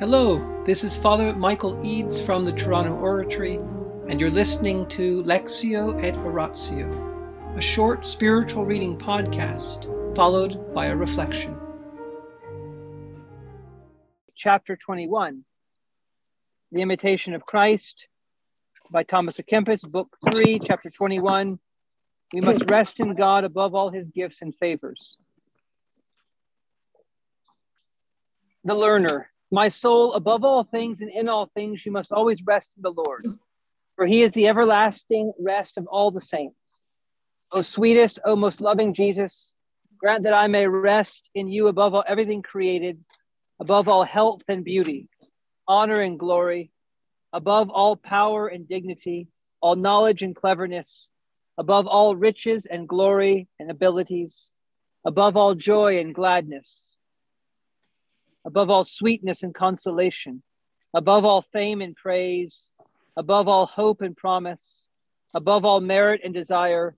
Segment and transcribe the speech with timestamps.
[0.00, 3.60] Hello, this is Father Michael Eads from the Toronto Oratory,
[4.08, 9.86] and you're listening to Lectio et Oratio, a short spiritual reading podcast
[10.16, 11.56] followed by a reflection.
[14.34, 15.44] Chapter 21
[16.72, 18.08] The Imitation of Christ
[18.90, 21.56] by Thomas à Kempis, Book 3, Chapter 21.
[22.32, 25.18] We must rest in God above all his gifts and favors.
[28.64, 29.30] The learner.
[29.54, 32.90] My soul, above all things and in all things, you must always rest in the
[32.90, 33.38] Lord,
[33.94, 36.58] for he is the everlasting rest of all the saints.
[37.52, 39.52] O sweetest, O most loving Jesus,
[39.96, 42.98] grant that I may rest in you above all everything created,
[43.60, 45.08] above all health and beauty,
[45.68, 46.72] honor and glory,
[47.32, 49.28] above all power and dignity,
[49.60, 51.12] all knowledge and cleverness,
[51.58, 54.50] above all riches and glory and abilities,
[55.04, 56.93] above all joy and gladness
[58.44, 60.42] above all sweetness and consolation,
[60.94, 62.70] above all fame and praise,
[63.16, 64.86] above all hope and promise,
[65.34, 66.96] above all merit and desire,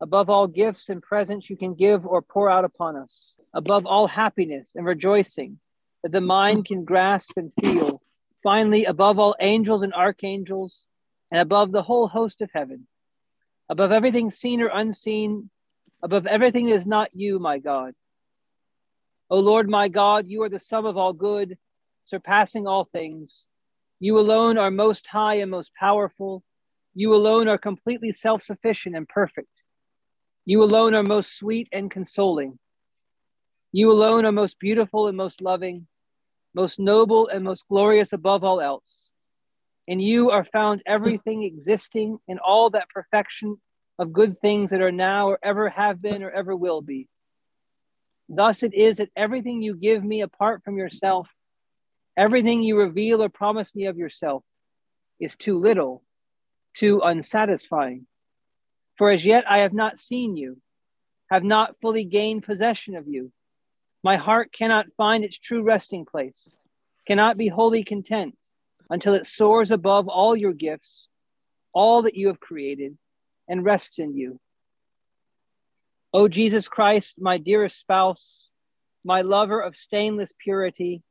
[0.00, 4.06] above all gifts and presents you can give or pour out upon us, above all
[4.06, 5.58] happiness and rejoicing
[6.02, 8.00] that the mind can grasp and feel,
[8.42, 10.86] finally, above all angels and archangels,
[11.30, 12.86] and above the whole host of heaven,
[13.68, 15.50] above everything seen or unseen,
[16.02, 17.94] above everything that is not you, my God
[19.30, 21.56] O Lord my God, you are the sum of all good,
[22.04, 23.48] surpassing all things.
[23.98, 26.42] You alone are most high and most powerful.
[26.94, 29.48] You alone are completely self sufficient and perfect.
[30.44, 32.58] You alone are most sweet and consoling.
[33.72, 35.86] You alone are most beautiful and most loving,
[36.54, 39.10] most noble and most glorious above all else.
[39.86, 43.56] In you are found everything existing in all that perfection
[43.98, 47.08] of good things that are now or ever have been or ever will be.
[48.28, 51.28] Thus it is that everything you give me apart from yourself,
[52.16, 54.44] everything you reveal or promise me of yourself,
[55.20, 56.02] is too little,
[56.74, 58.06] too unsatisfying.
[58.96, 60.60] For as yet I have not seen you,
[61.30, 63.32] have not fully gained possession of you.
[64.02, 66.52] My heart cannot find its true resting place,
[67.06, 68.36] cannot be wholly content
[68.90, 71.08] until it soars above all your gifts,
[71.72, 72.96] all that you have created,
[73.48, 74.38] and rests in you.
[76.14, 78.48] O Jesus Christ, my dearest spouse,
[79.04, 81.02] my lover of stainless purity,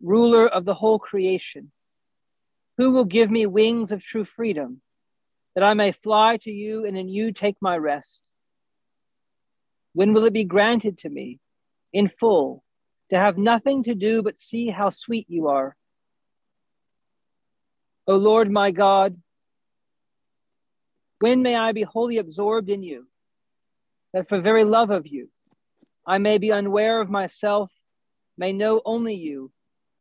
[0.00, 1.72] ruler of the whole creation,
[2.78, 4.80] who will give me wings of true freedom,
[5.56, 8.22] that I may fly to you and in you take my rest?
[9.94, 11.40] When will it be granted to me
[11.92, 12.62] in full
[13.10, 15.74] to have nothing to do but see how sweet you are?
[18.06, 19.20] O Lord my God,
[21.18, 23.08] when may I be wholly absorbed in you?
[24.16, 25.28] That for very love of you,
[26.06, 27.70] I may be unaware of myself,
[28.38, 29.52] may know only you,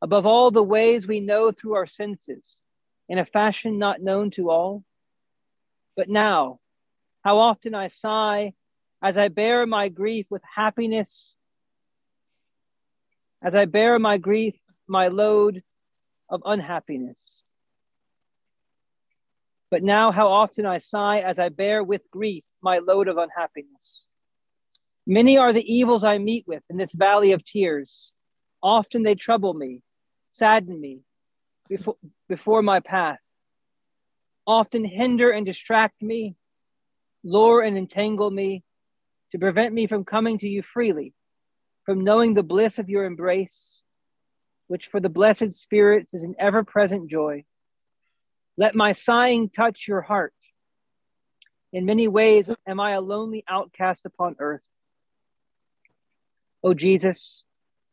[0.00, 2.62] above all the ways we know through our senses,
[3.10, 4.82] in a fashion not known to all.
[5.94, 6.58] But now,
[7.22, 8.54] how often I sigh
[9.02, 11.36] as I bear my grief with happiness,
[13.42, 14.54] as I bear my grief,
[14.86, 15.62] my load
[16.30, 17.42] of unhappiness.
[19.70, 24.04] But now, how often I sigh as I bear with grief my load of unhappiness.
[25.06, 28.12] Many are the evils I meet with in this valley of tears.
[28.62, 29.82] Often they trouble me,
[30.30, 31.00] sadden me
[31.68, 31.96] before,
[32.28, 33.18] before my path.
[34.46, 36.36] Often hinder and distract me,
[37.24, 38.64] lure and entangle me
[39.32, 41.14] to prevent me from coming to you freely,
[41.84, 43.82] from knowing the bliss of your embrace,
[44.66, 47.44] which for the blessed spirits is an ever present joy.
[48.56, 50.34] Let my sighing touch your heart
[51.72, 54.62] in many ways am I a lonely outcast upon earth.
[56.62, 57.44] O Jesus,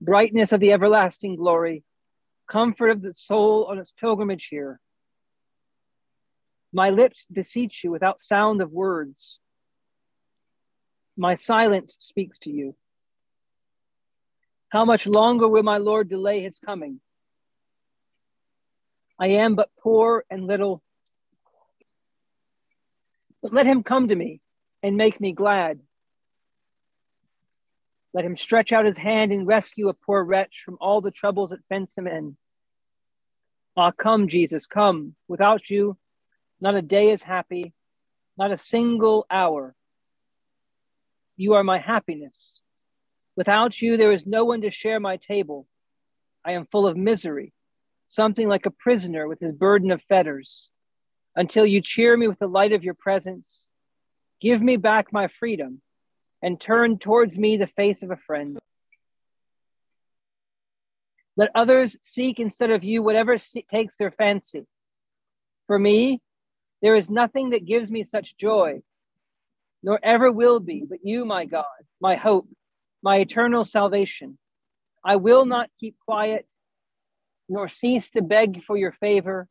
[0.00, 1.84] brightness of the everlasting glory,
[2.48, 4.80] comfort of the soul on its pilgrimage here.
[6.72, 9.38] My lips beseech you without sound of words.
[11.16, 12.74] My silence speaks to you.
[14.70, 17.00] How much longer will my Lord delay his coming?
[19.18, 20.82] I am but poor and little
[23.42, 24.40] but let him come to me
[24.82, 25.80] and make me glad.
[28.12, 31.50] Let him stretch out his hand and rescue a poor wretch from all the troubles
[31.50, 32.36] that fence him in.
[33.76, 35.14] Ah, come, Jesus, come.
[35.28, 35.96] Without you,
[36.60, 37.74] not a day is happy,
[38.36, 39.74] not a single hour.
[41.36, 42.60] You are my happiness.
[43.36, 45.68] Without you, there is no one to share my table.
[46.44, 47.52] I am full of misery,
[48.08, 50.70] something like a prisoner with his burden of fetters
[51.38, 53.68] until you cheer me with the light of your presence.
[54.40, 55.80] Give me back my freedom
[56.42, 58.58] and turn towards me the face of a friend.
[61.36, 63.38] Let others seek instead of you whatever
[63.70, 64.66] takes their fancy.
[65.68, 66.20] For me,
[66.82, 68.80] there is nothing that gives me such joy,
[69.84, 71.66] nor ever will be, but you, my God,
[72.00, 72.48] my hope,
[73.00, 74.38] my eternal salvation.
[75.04, 76.48] I will not keep quiet,
[77.48, 79.46] nor cease to beg for your favor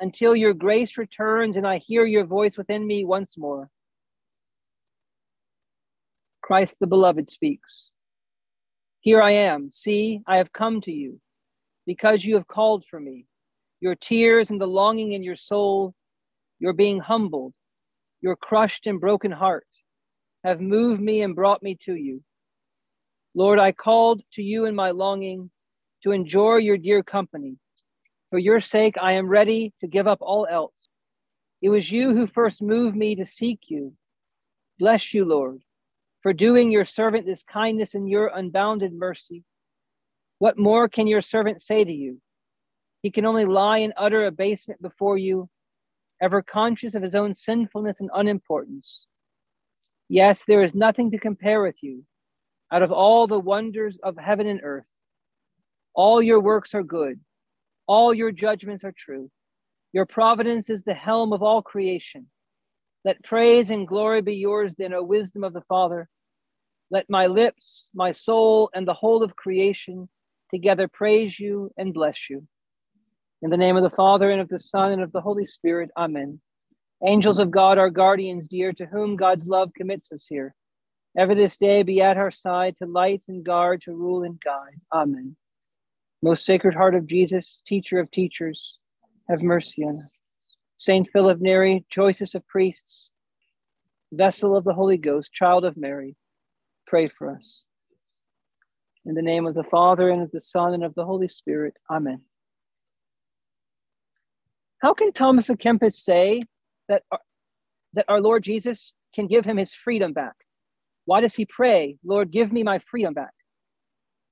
[0.00, 3.68] until your grace returns and I hear your voice within me once more.
[6.42, 7.90] Christ the Beloved speaks.
[9.00, 9.70] Here I am.
[9.70, 11.20] See, I have come to you
[11.86, 13.26] because you have called for me.
[13.80, 15.94] Your tears and the longing in your soul,
[16.58, 17.54] your being humbled,
[18.20, 19.66] your crushed and broken heart
[20.44, 22.22] have moved me and brought me to you.
[23.34, 25.50] Lord, I called to you in my longing
[26.02, 27.56] to enjoy your dear company.
[28.30, 30.88] For your sake, I am ready to give up all else.
[31.60, 33.92] It was you who first moved me to seek you.
[34.78, 35.60] Bless you, Lord,
[36.22, 39.44] for doing your servant this kindness and your unbounded mercy.
[40.38, 42.20] What more can your servant say to you?
[43.02, 45.48] He can only lie in utter abasement before you,
[46.22, 49.06] ever conscious of his own sinfulness and unimportance.
[50.08, 52.04] Yes, there is nothing to compare with you.
[52.72, 54.86] Out of all the wonders of heaven and earth,
[55.94, 57.20] all your works are good,
[57.90, 59.28] all your judgments are true.
[59.92, 62.28] Your providence is the helm of all creation.
[63.04, 66.08] Let praise and glory be yours, then, O wisdom of the Father.
[66.92, 70.08] Let my lips, my soul, and the whole of creation
[70.54, 72.46] together praise you and bless you.
[73.42, 75.90] In the name of the Father, and of the Son, and of the Holy Spirit,
[75.96, 76.40] Amen.
[77.04, 80.54] Angels of God, our guardians dear, to whom God's love commits us here,
[81.18, 84.80] ever this day be at our side to light and guard, to rule and guide.
[84.94, 85.34] Amen.
[86.22, 88.78] Most Sacred Heart of Jesus, teacher of teachers,
[89.30, 90.10] have mercy on us.
[90.76, 93.10] Saint Philip Neri, choicest of priests,
[94.12, 96.16] vessel of the Holy Ghost, child of Mary,
[96.86, 97.62] pray for us.
[99.06, 101.74] In the name of the Father, and of the Son, and of the Holy Spirit.
[101.90, 102.20] Amen.
[104.82, 106.42] How can Thomas à Kempis say
[106.88, 107.20] that our,
[107.94, 110.34] that our Lord Jesus can give him his freedom back?
[111.06, 113.32] Why does he pray, Lord, give me my freedom back?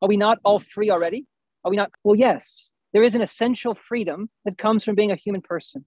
[0.00, 1.26] Are we not all free already?
[1.64, 1.90] Are we not?
[2.02, 5.84] Well, yes, there is an essential freedom that comes from being a human person.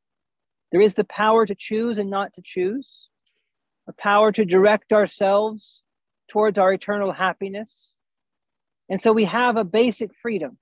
[0.71, 3.09] There is the power to choose and not to choose,
[3.87, 5.83] a power to direct ourselves
[6.29, 7.91] towards our eternal happiness.
[8.89, 10.57] And so we have a basic freedom.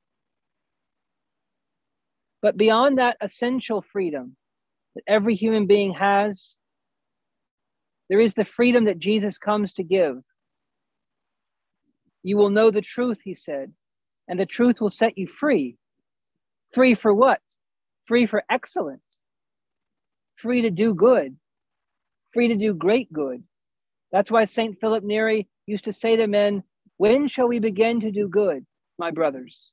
[2.41, 4.35] But beyond that essential freedom
[4.95, 6.57] that every human being has,
[8.09, 10.17] there is the freedom that Jesus comes to give.
[12.21, 13.73] You will know the truth, he said,
[14.27, 15.77] and the truth will set you free.
[16.73, 17.41] Free for what?
[18.05, 19.01] Free for excellence.
[20.35, 21.37] Free to do good.
[22.33, 23.43] Free to do great good.
[24.11, 24.79] That's why St.
[24.79, 26.63] Philip Neri used to say to men,
[26.97, 28.65] When shall we begin to do good,
[28.97, 29.71] my brothers?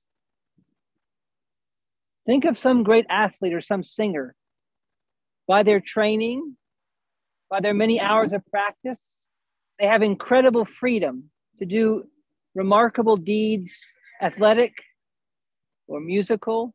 [2.27, 4.35] Think of some great athlete or some singer.
[5.49, 6.57] By their training,
[7.49, 9.27] by their many hours of practice,
[9.79, 12.05] they have incredible freedom to do
[12.55, 13.83] remarkable deeds
[14.21, 14.75] athletic
[15.89, 16.75] or musical.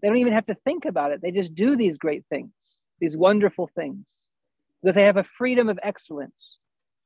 [0.00, 1.22] They don't even have to think about it.
[1.22, 2.52] They just do these great things,
[3.00, 4.04] these wonderful things,
[4.82, 6.58] because they have a freedom of excellence.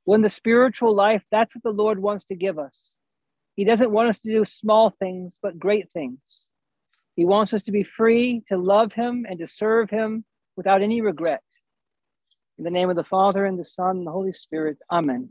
[0.04, 2.94] When the spiritual life, that's what the Lord wants to give us.
[3.56, 6.18] He doesn't want us to do small things, but great things.
[7.16, 10.24] He wants us to be free to love Him and to serve Him
[10.56, 11.42] without any regret.
[12.58, 15.30] In the name of the Father, and the Son, and the Holy Spirit, Amen.